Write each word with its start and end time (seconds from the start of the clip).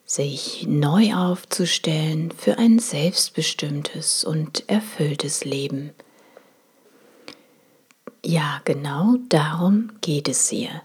Sich 0.04 0.66
neu 0.66 1.14
aufzustellen 1.14 2.32
für 2.36 2.59
ein 2.59 2.80
selbstbestimmtes 2.80 4.25
und 4.25 4.68
erfülltes 4.68 5.45
Leben– 5.45 5.90
ja, 8.24 8.60
genau 8.64 9.16
darum 9.28 9.92
geht 10.00 10.28
es 10.28 10.48
hier. 10.48 10.82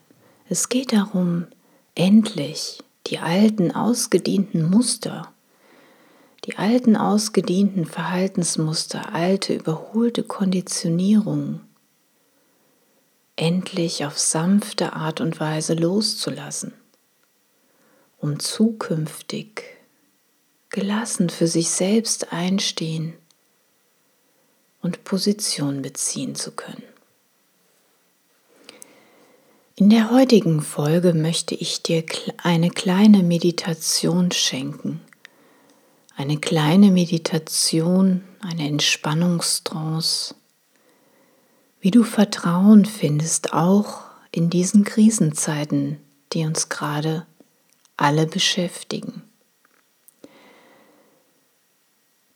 Es 0.49 0.69
geht 0.69 0.93
darum, 0.93 1.47
endlich 1.95 2.79
die 3.07 3.19
alten 3.19 3.71
ausgedienten 3.71 4.69
Muster, 4.69 5.31
die 6.45 6.57
alten 6.57 6.95
ausgedienten 6.95 7.85
Verhaltensmuster, 7.85 9.13
alte 9.13 9.53
überholte 9.53 10.23
Konditionierungen 10.23 11.61
endlich 13.35 14.05
auf 14.05 14.17
sanfte 14.19 14.93
Art 14.93 15.21
und 15.21 15.39
Weise 15.39 15.73
loszulassen, 15.73 16.73
um 18.17 18.39
zukünftig 18.39 19.63
gelassen 20.69 21.29
für 21.29 21.47
sich 21.47 21.69
selbst 21.69 22.31
einstehen 22.31 23.13
und 24.81 25.03
Position 25.03 25.81
beziehen 25.81 26.35
zu 26.35 26.51
können. 26.51 26.92
In 29.75 29.89
der 29.89 30.11
heutigen 30.11 30.61
Folge 30.61 31.15
möchte 31.15 31.55
ich 31.55 31.81
dir 31.81 32.03
eine 32.37 32.69
kleine 32.69 33.23
Meditation 33.23 34.31
schenken. 34.31 35.01
Eine 36.15 36.37
kleine 36.37 36.91
Meditation, 36.91 38.23
eine 38.39 38.67
Entspannungstrance, 38.67 40.35
wie 41.81 41.89
du 41.89 42.03
Vertrauen 42.03 42.85
findest, 42.85 43.53
auch 43.53 44.01
in 44.31 44.51
diesen 44.51 44.83
Krisenzeiten, 44.83 45.97
die 46.33 46.45
uns 46.45 46.69
gerade 46.69 47.25
alle 47.97 48.27
beschäftigen. 48.27 49.23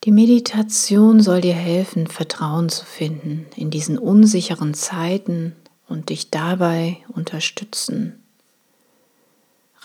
Die 0.06 0.12
Meditation 0.12 1.22
soll 1.22 1.42
dir 1.42 1.54
helfen, 1.54 2.08
Vertrauen 2.08 2.70
zu 2.70 2.84
finden 2.84 3.46
in 3.56 3.70
diesen 3.70 4.00
unsicheren 4.00 4.74
Zeiten 4.74 5.56
und 5.88 6.10
dich 6.10 6.30
dabei 6.30 6.98
unterstützen, 7.10 8.24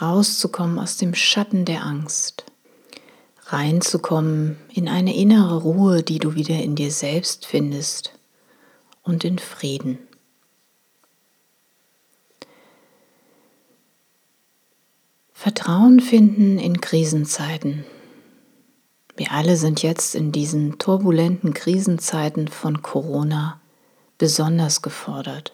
rauszukommen 0.01 0.79
aus 0.79 0.97
dem 0.97 1.15
Schatten 1.15 1.65
der 1.65 1.85
Angst, 1.85 2.45
reinzukommen 3.47 4.57
in 4.73 4.89
eine 4.89 5.15
innere 5.15 5.63
Ruhe, 5.63 6.03
die 6.03 6.19
du 6.19 6.35
wieder 6.35 6.57
in 6.57 6.75
dir 6.75 6.91
selbst 6.91 7.47
findest 7.47 8.13
und 9.03 9.25
in 9.25 9.39
Frieden. 9.39 9.99
Vertrauen 15.33 16.01
finden 16.01 16.59
in 16.59 16.81
Krisenzeiten. 16.81 17.85
Wir 19.17 19.33
alle 19.33 19.57
sind 19.57 19.83
jetzt 19.83 20.15
in 20.15 20.33
diesen 20.33 20.79
turbulenten 20.79 21.53
Krisenzeiten 21.53 22.49
von 22.49 22.81
Corona 22.81 23.61
besonders 24.19 24.83
gefordert 24.83 25.53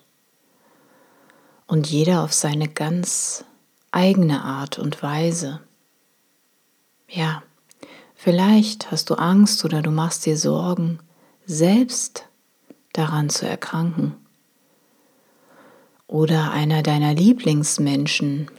und 1.69 1.87
jeder 1.87 2.25
auf 2.25 2.33
seine 2.33 2.67
ganz 2.67 3.45
eigene 3.93 4.43
Art 4.43 4.79
und 4.79 5.03
Weise. 5.03 5.61
Ja, 7.09 7.43
vielleicht 8.17 8.91
hast 8.91 9.11
du 9.11 9.15
Angst 9.15 9.65
oder 9.65 9.83
du 9.83 9.91
machst 9.91 10.27
dir 10.27 10.37
Sorgen, 10.37 10.99
selbst 11.47 12.27
daran 12.93 13.31
zu 13.31 13.47
erkranken. 13.47 14.17
Oder 16.07 16.51
einer 16.51 16.83
deiner 16.83 17.15
Lieblingsmenschen 17.15 18.51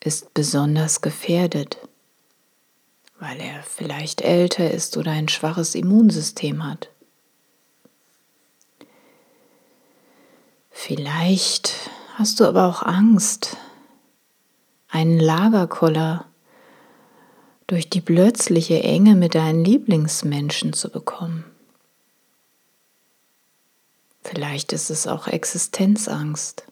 ist 0.00 0.34
besonders 0.34 1.00
gefährdet, 1.00 1.78
weil 3.20 3.40
er 3.40 3.62
vielleicht 3.62 4.20
älter 4.20 4.70
ist 4.70 4.96
oder 4.96 5.12
ein 5.12 5.28
schwaches 5.28 5.76
Immunsystem 5.76 6.64
hat. 6.68 6.90
Vielleicht 10.86 11.88
hast 12.16 12.40
du 12.40 12.44
aber 12.44 12.66
auch 12.66 12.82
Angst, 12.82 13.56
einen 14.90 15.18
Lagerkoller 15.18 16.26
durch 17.66 17.88
die 17.88 18.02
plötzliche 18.02 18.82
Enge 18.82 19.14
mit 19.14 19.34
deinen 19.34 19.64
Lieblingsmenschen 19.64 20.74
zu 20.74 20.90
bekommen. 20.90 21.46
Vielleicht 24.20 24.74
ist 24.74 24.90
es 24.90 25.06
auch 25.06 25.26
Existenzangst, 25.26 26.64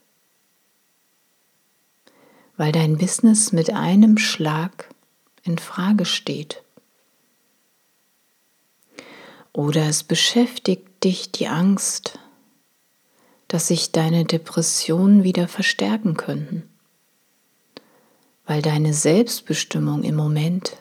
weil 2.58 2.70
dein 2.70 2.98
Business 2.98 3.50
mit 3.50 3.72
einem 3.72 4.18
Schlag 4.18 4.90
in 5.42 5.56
Frage 5.56 6.04
steht. 6.04 6.62
Oder 9.54 9.86
es 9.86 10.04
beschäftigt 10.04 11.02
dich 11.02 11.32
die 11.32 11.48
Angst, 11.48 12.18
dass 13.52 13.66
sich 13.66 13.92
deine 13.92 14.24
Depressionen 14.24 15.24
wieder 15.24 15.46
verstärken 15.46 16.16
könnten, 16.16 16.70
weil 18.46 18.62
deine 18.62 18.94
Selbstbestimmung 18.94 20.04
im 20.04 20.14
Moment 20.14 20.78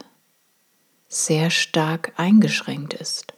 sehr 1.09 1.49
stark 1.49 2.13
eingeschränkt 2.15 2.93
ist. 2.93 3.33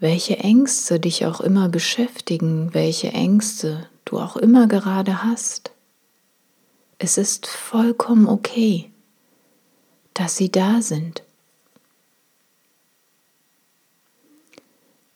Welche 0.00 0.38
Ängste 0.38 0.98
dich 0.98 1.24
auch 1.24 1.40
immer 1.40 1.68
beschäftigen, 1.68 2.74
welche 2.74 3.12
Ängste 3.12 3.88
du 4.04 4.18
auch 4.18 4.36
immer 4.36 4.66
gerade 4.66 5.22
hast, 5.22 5.70
es 6.98 7.16
ist 7.16 7.46
vollkommen 7.46 8.26
okay, 8.26 8.90
dass 10.14 10.36
sie 10.36 10.50
da 10.50 10.82
sind. 10.82 11.22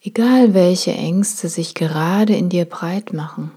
Egal 0.06 0.54
welche 0.54 0.92
Ängste 0.92 1.48
sich 1.48 1.74
gerade 1.74 2.36
in 2.36 2.48
dir 2.48 2.64
breit 2.64 3.12
machen. 3.12 3.50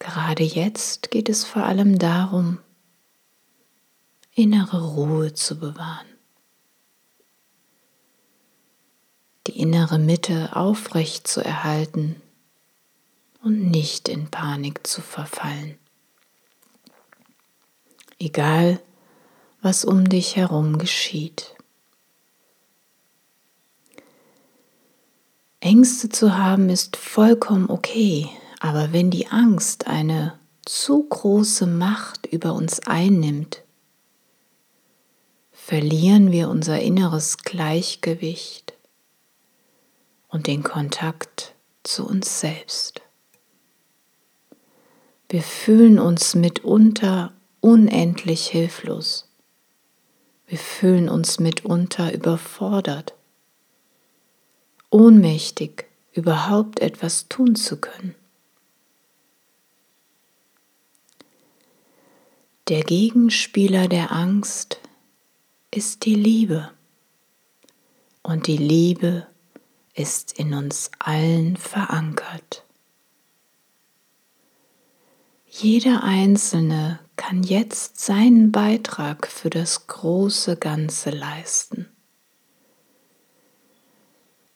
Gerade 0.00 0.42
jetzt 0.42 1.12
geht 1.12 1.28
es 1.28 1.44
vor 1.44 1.62
allem 1.62 2.00
darum, 2.00 2.58
innere 4.34 4.84
Ruhe 4.88 5.34
zu 5.34 5.60
bewahren. 5.60 6.08
Die 9.46 9.60
innere 9.60 10.00
Mitte 10.00 10.56
aufrecht 10.56 11.28
zu 11.28 11.44
erhalten 11.44 12.20
und 13.44 13.70
nicht 13.70 14.08
in 14.08 14.32
Panik 14.32 14.84
zu 14.84 15.00
verfallen. 15.00 15.78
Egal, 18.18 18.80
was 19.62 19.84
um 19.84 20.08
dich 20.08 20.34
herum 20.34 20.78
geschieht. 20.78 21.54
Ängste 25.60 26.08
zu 26.08 26.38
haben 26.38 26.68
ist 26.68 26.96
vollkommen 26.96 27.68
okay, 27.68 28.28
aber 28.60 28.92
wenn 28.92 29.10
die 29.10 29.26
Angst 29.26 29.88
eine 29.88 30.38
zu 30.64 31.02
große 31.02 31.66
Macht 31.66 32.26
über 32.26 32.52
uns 32.54 32.78
einnimmt, 32.86 33.64
verlieren 35.50 36.30
wir 36.30 36.48
unser 36.48 36.80
inneres 36.80 37.38
Gleichgewicht 37.38 38.74
und 40.28 40.46
den 40.46 40.62
Kontakt 40.62 41.56
zu 41.82 42.06
uns 42.06 42.38
selbst. 42.38 43.02
Wir 45.28 45.42
fühlen 45.42 45.98
uns 45.98 46.36
mitunter 46.36 47.32
unendlich 47.60 48.46
hilflos. 48.46 49.28
Wir 50.46 50.58
fühlen 50.58 51.08
uns 51.08 51.40
mitunter 51.40 52.14
überfordert 52.14 53.17
ohnmächtig, 54.90 55.86
überhaupt 56.12 56.80
etwas 56.80 57.28
tun 57.28 57.54
zu 57.54 57.76
können. 57.78 58.14
Der 62.68 62.82
Gegenspieler 62.82 63.88
der 63.88 64.12
Angst 64.12 64.78
ist 65.70 66.04
die 66.04 66.14
Liebe. 66.14 66.70
Und 68.22 68.46
die 68.46 68.58
Liebe 68.58 69.26
ist 69.94 70.38
in 70.38 70.52
uns 70.52 70.90
allen 70.98 71.56
verankert. 71.56 72.64
Jeder 75.46 76.04
Einzelne 76.04 77.00
kann 77.16 77.42
jetzt 77.42 77.98
seinen 77.98 78.52
Beitrag 78.52 79.26
für 79.26 79.50
das 79.50 79.86
große 79.86 80.56
Ganze 80.56 81.10
leisten, 81.10 81.88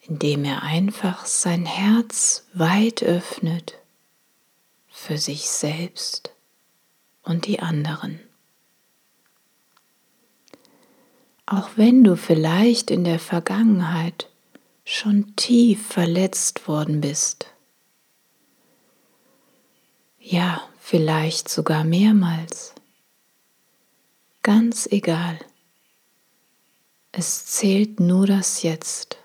indem 0.03 0.45
er 0.45 0.63
einfach 0.63 1.27
sein 1.27 1.65
Herz 1.65 2.47
weit 2.53 3.03
öffnet 3.03 3.79
für 4.89 5.17
sich 5.17 5.49
selbst 5.49 6.33
und 7.23 7.47
die 7.47 7.61
anderen. 7.61 8.21
Auch 11.47 11.71
wenn 11.77 12.03
du 12.03 12.17
vielleicht 12.17 12.91
in 12.91 13.05
der 13.05 13.19
Vergangenheit 13.19 14.29
schon 14.85 15.37
tief 15.37 15.87
verletzt 15.87 16.67
worden 16.67 17.01
bist. 17.01 17.47
Ja, 20.19 20.63
vielleicht 20.81 21.49
sogar 21.49 21.85
mehrmals. 21.85 22.75
Ganz 24.43 24.87
egal. 24.87 25.39
Es 27.13 27.47
zählt 27.47 28.01
nur 28.01 28.27
das 28.27 28.63
Jetzt. 28.63 29.22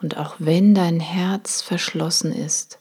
Und 0.00 0.16
auch 0.16 0.36
wenn 0.38 0.74
dein 0.74 1.00
Herz 1.00 1.60
verschlossen 1.60 2.32
ist, 2.32 2.78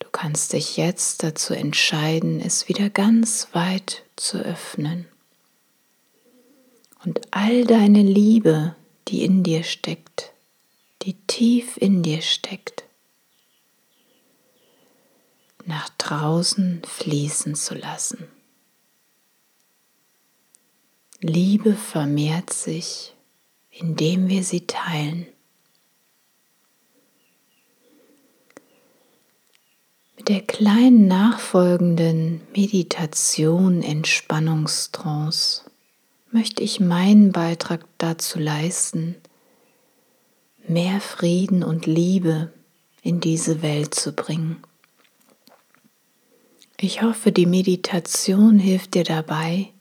du 0.00 0.08
kannst 0.10 0.52
dich 0.52 0.76
jetzt 0.76 1.22
dazu 1.22 1.54
entscheiden, 1.54 2.40
es 2.40 2.68
wieder 2.68 2.90
ganz 2.90 3.48
weit 3.52 4.02
zu 4.16 4.38
öffnen. 4.38 5.06
Und 7.04 7.20
all 7.30 7.64
deine 7.64 8.02
Liebe, 8.02 8.74
die 9.08 9.24
in 9.24 9.44
dir 9.44 9.62
steckt, 9.62 10.32
die 11.02 11.14
tief 11.28 11.76
in 11.76 12.02
dir 12.02 12.20
steckt, 12.20 12.84
nach 15.64 15.88
draußen 15.98 16.82
fließen 16.84 17.54
zu 17.54 17.74
lassen. 17.74 18.28
Liebe 21.20 21.74
vermehrt 21.74 22.52
sich, 22.52 23.15
indem 23.78 24.28
wir 24.28 24.42
sie 24.42 24.66
teilen. 24.66 25.26
Mit 30.16 30.28
der 30.28 30.40
kleinen 30.40 31.06
nachfolgenden 31.06 32.40
Meditation 32.54 33.82
Entspannungstrance 33.82 35.62
möchte 36.30 36.62
ich 36.62 36.80
meinen 36.80 37.32
Beitrag 37.32 37.84
dazu 37.98 38.38
leisten, 38.38 39.16
mehr 40.66 41.00
Frieden 41.00 41.62
und 41.62 41.86
Liebe 41.86 42.52
in 43.02 43.20
diese 43.20 43.62
Welt 43.62 43.94
zu 43.94 44.12
bringen. 44.12 44.62
Ich 46.78 47.02
hoffe, 47.02 47.30
die 47.30 47.46
Meditation 47.46 48.58
hilft 48.58 48.94
dir 48.94 49.04
dabei, 49.04 49.72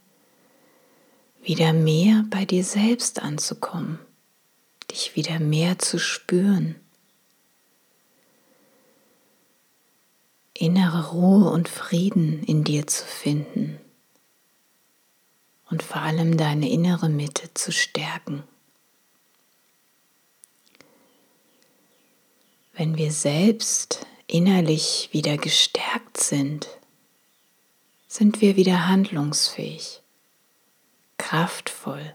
wieder 1.46 1.74
mehr 1.74 2.26
bei 2.30 2.44
dir 2.46 2.64
selbst 2.64 3.22
anzukommen, 3.22 4.00
dich 4.92 5.16
wieder 5.16 5.40
mehr 5.40 5.80
zu 5.80 6.00
spüren, 6.00 6.76
innere 10.54 11.12
Ruhe 11.12 11.50
und 11.52 11.70
Frieden 11.70 12.44
in 12.44 12.64
dir 12.64 12.88
zu 12.88 13.06
finden 13.06 13.80
und 15.70 15.84
vor 15.84 16.02
allem 16.02 16.38
deine 16.38 16.70
innere 16.70 17.10
Mitte 17.10 17.54
zu 17.54 17.72
stärken. 17.72 18.44
Wenn 22.74 22.98
wir 22.98 23.12
selbst 23.12 24.06
innerlich 24.28 25.10
wieder 25.12 25.38
gestärkt 25.38 26.18
sind, 26.18 26.68
sind 28.08 28.42
wir 28.42 28.56
wieder 28.56 28.88
handlungsfähig, 28.88 30.02
kraftvoll 31.26 32.14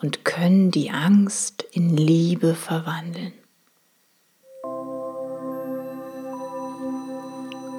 und 0.00 0.24
können 0.24 0.70
die 0.70 0.90
Angst 0.90 1.62
in 1.72 1.94
Liebe 1.94 2.54
verwandeln. 2.54 3.34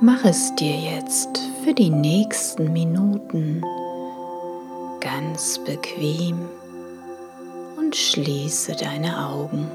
Mach 0.02 0.24
es 0.24 0.54
dir 0.54 0.76
jetzt 0.76 1.40
für 1.64 1.74
die 1.74 1.90
nächsten 1.90 2.74
Minuten 2.74 3.64
ganz 5.00 5.58
bequem 5.66 6.48
und 7.78 7.96
schließe 7.96 8.76
deine 8.76 9.28
Augen. 9.28 9.72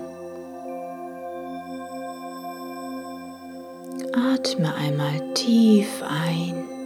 Atme 4.15 4.73
einmal 4.73 5.35
tief 5.35 6.01
ein 6.09 6.80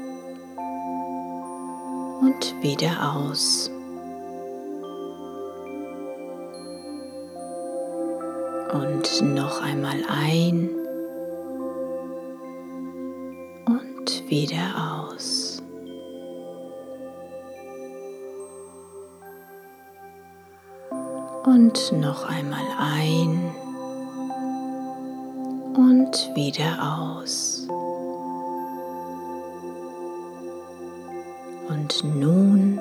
und 2.25 2.63
wieder 2.63 3.15
aus. 3.15 3.71
Und 8.73 9.35
noch 9.35 9.61
einmal 9.61 10.03
ein 10.09 10.71
und 13.67 14.31
wieder 14.31 15.03
aus. 15.05 15.63
Und 21.45 21.93
noch 22.01 22.27
einmal 22.27 22.65
ein 22.79 23.55
und 25.77 26.31
wieder 26.35 26.99
aus. 26.99 27.54
Nun 32.03 32.81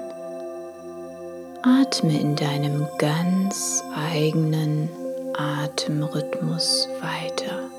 atme 1.62 2.20
in 2.20 2.36
deinem 2.36 2.88
ganz 2.98 3.84
eigenen 3.96 4.90
Atemrhythmus 5.38 6.88
weiter, 7.00 7.70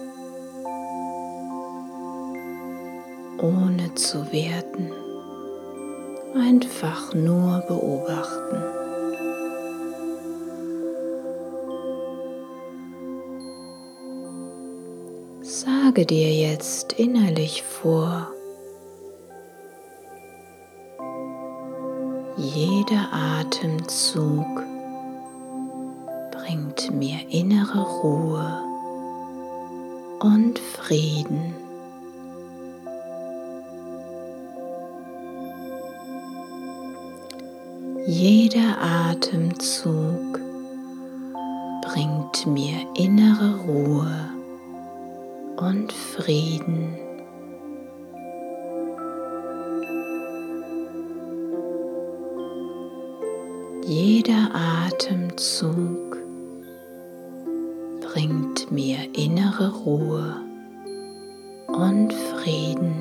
ohne 3.39 3.95
zu 3.95 4.31
werten, 4.33 4.93
einfach 6.37 7.13
nur 7.15 7.65
beobachten. 7.67 8.63
Sage 15.43 16.07
dir 16.07 16.33
jetzt 16.33 16.93
innerlich 16.95 17.63
vor, 17.63 18.34
jeder 22.87 23.09
Atemzug 23.13 24.63
bringt 26.33 26.91
mir 26.93 27.19
innere 27.31 27.81
Ruhe 27.81 28.59
und 30.21 30.59
Frieden. 30.59 31.55
Jeder 38.07 38.77
Atemzug 38.83 40.41
bringt 41.83 42.47
mir 42.47 42.87
innere 42.97 43.61
Ruhe 43.67 44.29
und 45.57 45.91
Frieden. 45.91 47.04
Jeder 53.87 54.49
Atemzug 54.55 56.17
bringt 58.01 58.73
mir 58.73 58.97
innere 59.15 59.75
Ruhe 59.75 60.37
und 61.67 62.15
Frieden. 62.15 62.95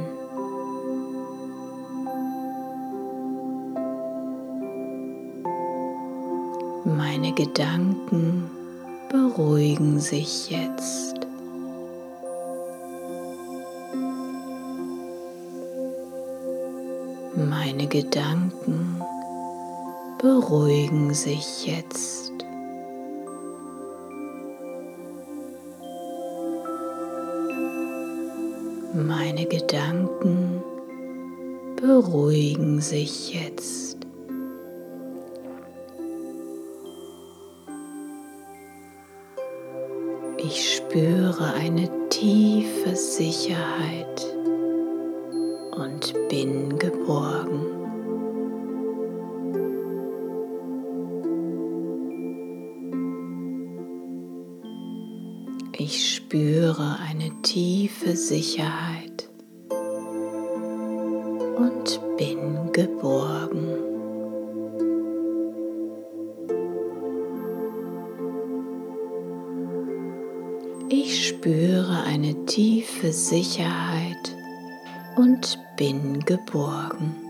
Meine 6.84 7.32
Gedanken 7.32 8.52
beruhigen 9.10 10.02
sich 10.02 10.50
jetzt. 10.50 11.26
Meine 17.38 17.88
Gedanken 17.88 18.53
beruhigen 20.24 21.14
sich 21.14 21.68
jetzt. 21.68 22.32
Meine 28.94 29.46
Gedanken 29.48 30.64
beruhigen 31.76 32.80
sich 32.80 33.34
jetzt. 33.34 33.98
Ich 40.38 40.76
spüre 40.78 41.54
eine 41.54 41.90
tiefe 42.08 42.96
Sicherheit 42.96 44.26
und 45.76 46.14
bin 46.30 46.80
geborgen. 46.80 47.73
Ich 55.86 56.16
spüre 56.16 56.98
eine 57.06 57.30
tiefe 57.42 58.16
Sicherheit 58.16 59.30
und 61.58 62.00
bin 62.18 62.72
geborgen. 62.72 63.68
Ich 70.88 71.28
spüre 71.28 72.04
eine 72.06 72.46
tiefe 72.46 73.12
Sicherheit 73.12 74.38
und 75.18 75.60
bin 75.76 76.22
geborgen. 76.22 77.23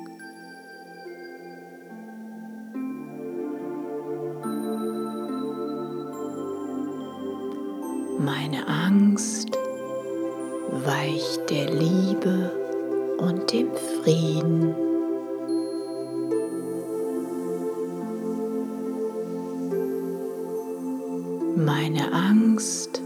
Meine 21.55 22.11
Angst 22.11 22.99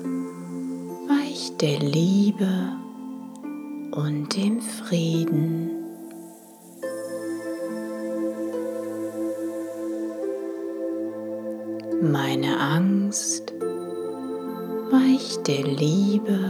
weicht 1.10 1.62
der 1.62 1.80
Liebe 1.80 2.48
und 3.92 4.34
dem 4.36 4.62
Frieden. 4.62 5.72
Meine 12.02 12.58
Angst 12.58 13.54
weicht 14.92 15.46
der 15.46 15.64
Liebe 15.64 16.47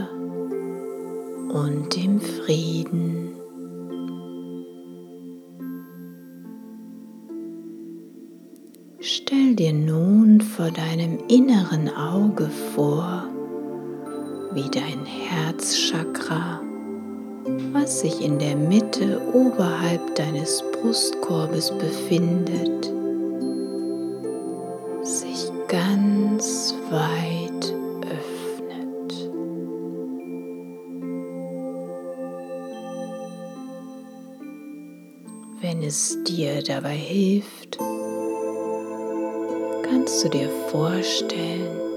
Herzchakra, 15.58 16.60
was 17.72 18.00
sich 18.00 18.24
in 18.24 18.38
der 18.38 18.54
Mitte 18.54 19.20
oberhalb 19.32 20.14
deines 20.14 20.62
Brustkorbes 20.70 21.72
befindet, 21.72 22.84
sich 25.02 25.50
ganz 25.66 26.76
weit 26.90 27.74
öffnet. 28.04 29.30
Wenn 35.60 35.82
es 35.82 36.22
dir 36.22 36.62
dabei 36.62 36.94
hilft, 36.94 37.78
kannst 39.82 40.24
du 40.24 40.28
dir 40.28 40.48
vorstellen, 40.70 41.87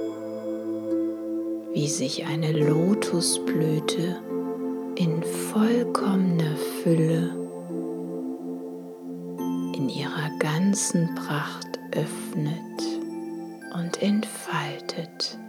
wie 1.82 1.88
sich 1.88 2.28
eine 2.28 2.52
Lotusblüte 2.52 4.22
in 4.98 5.24
vollkommener 5.24 6.56
Fülle 6.84 7.36
in 9.76 9.90
ihrer 9.90 10.30
ganzen 10.38 11.16
Pracht 11.16 11.80
öffnet 11.94 13.02
und 13.74 14.00
entfaltet. 14.00 15.40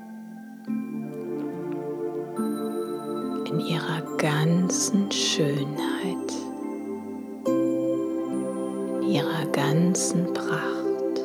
In 3.51 3.61
ihrer 3.61 4.01
ganzen 4.17 5.13
Schönheit, 5.13 6.33
in 7.45 9.03
ihrer 9.03 9.45
ganzen 9.53 10.33
Pracht 10.33 11.21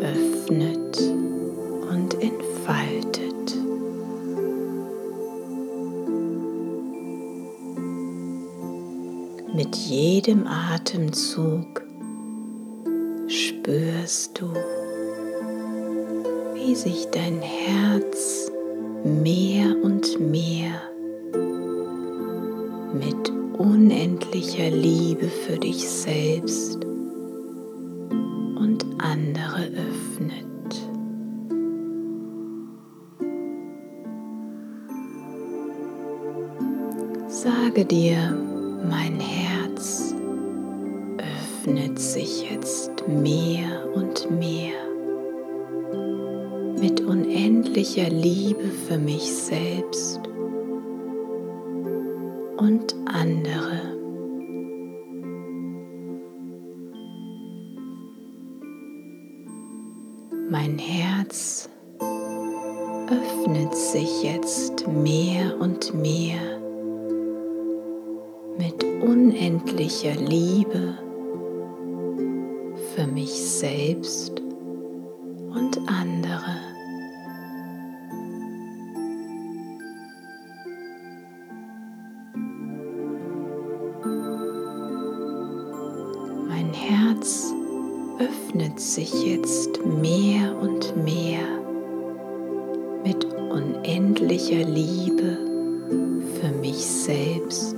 öffnet 0.00 0.85
jedem 10.26 10.46
Atemzug 10.48 11.84
spürst 13.28 14.40
du, 14.40 14.52
wie 16.54 16.74
sich 16.74 17.06
dein 17.12 17.40
Herz 17.40 18.50
mehr 19.04 19.76
und 19.84 20.18
mehr 20.18 20.80
mit 22.92 23.30
unendlicher 23.56 24.70
Liebe 24.70 25.28
für 25.28 25.58
dich 25.58 25.88
selbst 25.88 26.84
und 28.58 28.84
andere 28.98 29.70
öffnet. 29.76 30.88
Sage 37.28 37.84
dir, 37.84 38.45
unendlicher 47.96 48.10
Liebe 48.10 48.64
für 48.86 48.98
mich 48.98 49.32
selbst 49.32 50.20
und 52.58 52.94
andere. 53.06 53.96
Mein 60.50 60.78
Herz 60.78 61.70
öffnet 63.08 63.74
sich 63.74 64.22
jetzt 64.22 64.86
mehr 64.88 65.58
und 65.58 65.94
mehr 65.94 66.60
mit 68.58 68.84
unendlicher 69.02 70.14
Liebe 70.14 70.98
für 72.94 73.06
mich 73.06 73.30
selbst 73.30 74.35
mich 96.86 97.04
selbst 97.04 97.74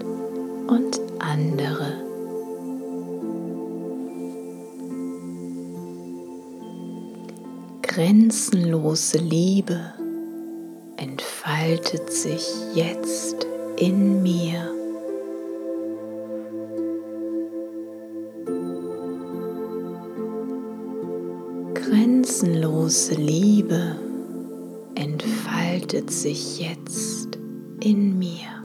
und 0.66 1.00
andere. 1.18 2.04
Grenzenlose 7.82 9.18
Liebe 9.18 9.80
entfaltet 10.96 12.12
sich 12.12 12.46
jetzt 12.74 13.46
in 13.76 14.22
mir. 14.22 14.74
Grenzenlose 21.74 23.14
Liebe 23.14 23.96
entfaltet 24.94 26.10
sich 26.10 26.60
jetzt 26.60 27.38
in 27.80 28.18
mir. 28.18 28.57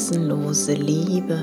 Grenzenlose 0.00 0.72
Liebe 0.72 1.38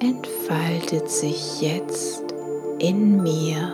entfaltet 0.00 1.08
sich 1.08 1.60
jetzt 1.60 2.24
in 2.80 3.22
mir. 3.22 3.72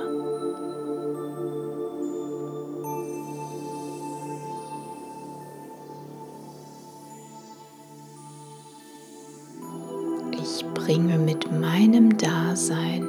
Ich 10.33 10.66
bringe 10.75 11.16
mit 11.19 11.50
meinem 11.50 12.19
Dasein 12.19 13.09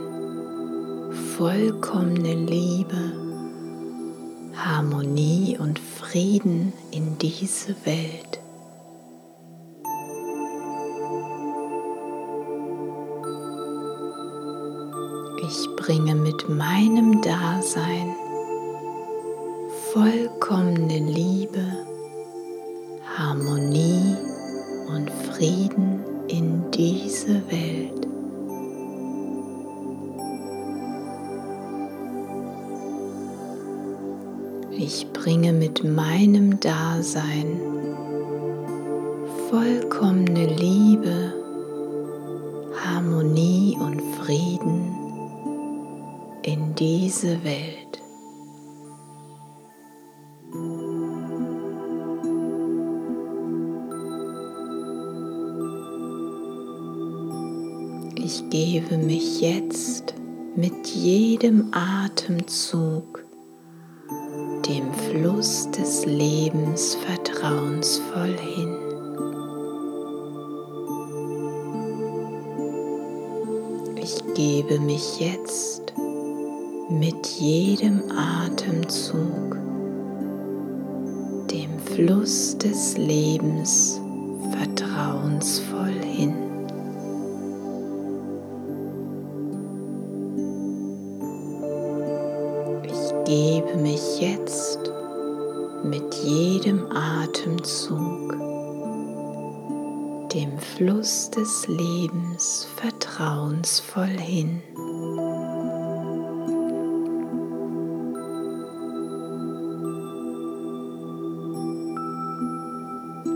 vollkommene 1.37 2.35
Liebe, 2.35 3.11
Harmonie 4.55 5.57
und 5.59 5.77
Frieden 5.77 6.71
in 6.91 7.17
diese 7.17 7.75
Welt. 7.83 8.24
Vollkommene 19.95 20.99
Liebe, 20.99 21.63
Harmonie 23.17 24.17
und 24.93 25.09
Frieden 25.09 26.03
in 26.27 26.69
diese 26.71 27.41
Welt. 27.49 28.05
Ich 34.77 35.07
bringe 35.13 35.53
mit 35.53 35.85
meinem 35.85 36.59
Dasein 36.59 37.57
vollkommene 39.49 40.47
Liebe, 40.47 41.33
Harmonie 42.83 43.77
und 43.79 44.01
Frieden 44.17 44.93
in 46.43 46.75
diese 46.75 47.41
Welt. 47.45 48.04
Ich 58.17 58.49
gebe 58.49 58.97
mich 58.97 59.41
jetzt 59.41 60.13
mit 60.55 60.87
jedem 60.87 61.71
Atemzug 61.71 63.25
dem 64.67 64.93
Fluss 64.93 65.69
des 65.71 66.05
Lebens 66.05 66.95
vertrauensvoll 66.95 68.35
hin. 68.37 68.75
Ich 74.01 74.23
gebe 74.33 74.79
mich 74.79 75.19
jetzt 75.19 75.93
mit 76.89 77.27
jedem 77.27 78.01
Atemzug 78.11 79.57
dem 81.51 81.77
Fluss 81.79 82.57
des 82.57 82.97
Lebens 82.97 83.99
vertrauensvoll 84.51 85.74
gebe 93.25 93.75
mich 93.77 94.21
jetzt 94.21 94.79
mit 95.83 96.13
jedem 96.15 96.85
Atemzug 96.91 98.33
dem 100.33 100.59
Fluss 100.59 101.31
des 101.31 101.67
Lebens 101.67 102.67
vertrauensvoll 102.75 104.17
hin. 104.19 104.61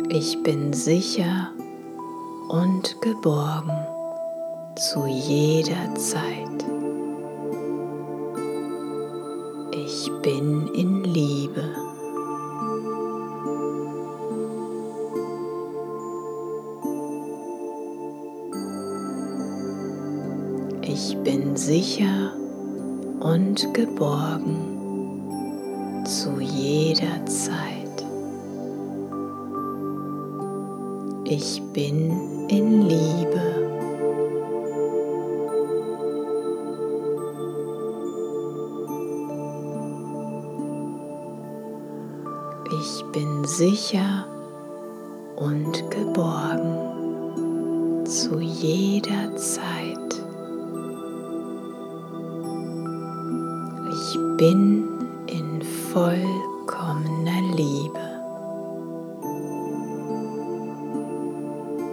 Ich 0.10 0.44
bin 0.44 0.74
sicher 0.74 1.52
und 2.50 3.02
geborgen 3.02 3.88
zu 4.76 5.06
jeder 5.08 5.96
Zeit. 5.96 6.49
Bin 10.30 10.68
in 10.76 11.04
Liebe. 11.06 11.64
Ich 20.84 21.18
bin 21.24 21.56
sicher 21.56 22.34
und 23.22 23.74
geborgen 23.74 24.60
zu 26.06 26.40
jeder 26.40 27.26
Zeit. 27.26 28.06
Ich 31.26 31.60
bin 31.74 32.48
in 32.50 32.84
Liebe. 32.84 33.69
Sicher 43.60 44.26
und 45.36 45.92
geborgen 45.92 46.78
zu 48.06 48.40
jeder 48.40 49.36
Zeit. 49.36 50.24
Ich 53.92 54.18
bin 54.38 54.88
in 55.28 55.62
vollkommener 55.92 57.42
Liebe. 57.54 58.00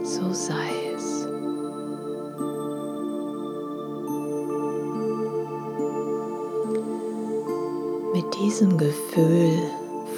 So 0.05 0.33
sei 0.33 0.71
es. 0.95 1.27
Mit 8.15 8.33
diesem 8.39 8.79
Gefühl 8.79 9.59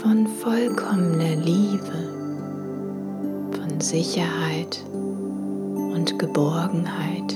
von 0.03 0.27
vollkommener 0.27 1.35
Liebe, 1.37 2.09
von 3.51 3.81
Sicherheit 3.81 4.85
und 4.93 6.19
Geborgenheit 6.19 7.35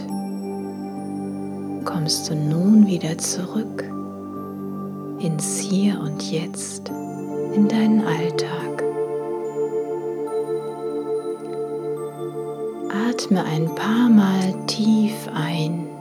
kommst 1.84 2.30
du 2.30 2.36
nun 2.36 2.86
wieder 2.86 3.18
zurück 3.18 3.82
ins 5.18 5.58
Hier 5.58 5.98
und 6.00 6.30
Jetzt, 6.30 6.90
in 7.54 7.66
deinen 7.68 8.04
Alltag. 8.06 8.84
Atme 13.10 13.44
ein 13.44 13.74
paar 13.74 14.08
Mal 14.08 14.66
tief 14.66 15.14
ein 15.34 15.91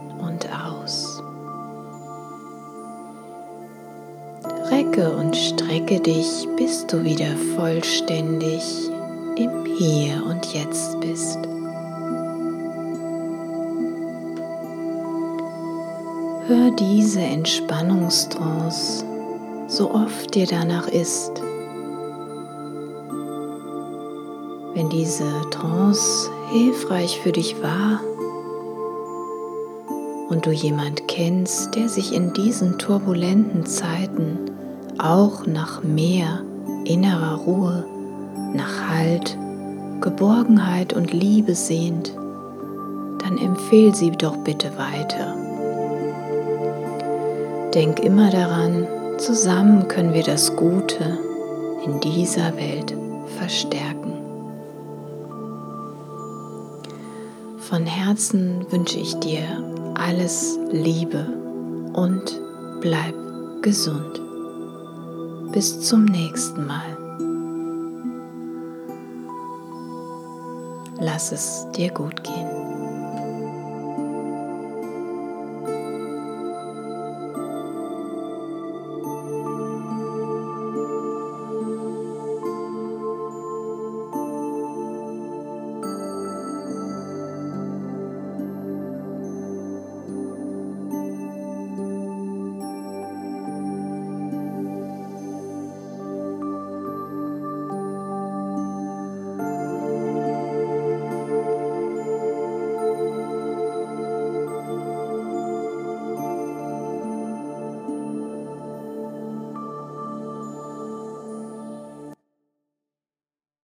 Recke 4.92 5.10
und 5.10 5.34
strecke 5.36 6.00
dich, 6.00 6.46
bis 6.56 6.86
du 6.86 7.02
wieder 7.02 7.34
vollständig 7.56 8.62
im 9.36 9.64
Hier 9.64 10.22
und 10.26 10.44
Jetzt 10.52 11.00
bist. 11.00 11.38
Hör 16.46 16.70
diese 16.78 17.20
Entspannungstrance 17.20 19.06
so 19.66 19.90
oft 19.90 20.34
dir 20.34 20.46
danach 20.46 20.88
ist. 20.88 21.40
Wenn 24.74 24.90
diese 24.90 25.24
Trance 25.50 26.30
hilfreich 26.50 27.18
für 27.20 27.32
dich 27.32 27.62
war 27.62 28.00
und 30.28 30.44
du 30.44 30.50
jemand 30.50 31.08
kennst, 31.08 31.74
der 31.76 31.88
sich 31.88 32.12
in 32.12 32.34
diesen 32.34 32.78
turbulenten 32.78 33.64
Zeiten 33.64 34.41
auch 35.02 35.46
nach 35.46 35.82
mehr 35.82 36.42
innerer 36.84 37.36
Ruhe, 37.38 37.84
nach 38.54 38.88
Halt, 38.88 39.36
Geborgenheit 40.00 40.92
und 40.92 41.12
Liebe 41.12 41.54
sehnt, 41.54 42.14
dann 43.18 43.38
empfehl 43.38 43.94
sie 43.94 44.10
doch 44.12 44.36
bitte 44.38 44.70
weiter. 44.78 45.34
Denk 47.74 48.00
immer 48.00 48.30
daran, 48.30 48.86
zusammen 49.18 49.88
können 49.88 50.12
wir 50.12 50.24
das 50.24 50.54
Gute 50.56 51.18
in 51.84 52.00
dieser 52.00 52.56
Welt 52.56 52.94
verstärken. 53.38 54.12
Von 57.58 57.86
Herzen 57.86 58.66
wünsche 58.70 58.98
ich 58.98 59.14
dir 59.16 59.42
alles 59.94 60.58
Liebe 60.70 61.26
und 61.94 62.40
bleib 62.80 63.14
gesund. 63.62 64.21
Bis 65.52 65.80
zum 65.82 66.06
nächsten 66.06 66.66
Mal. 66.66 66.96
Lass 70.98 71.30
es 71.30 71.66
dir 71.76 71.90
gut 71.90 72.24
gehen. 72.24 72.51